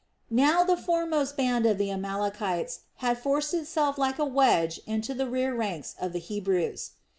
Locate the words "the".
0.63-0.77, 1.77-1.91, 5.13-5.29, 6.11-6.17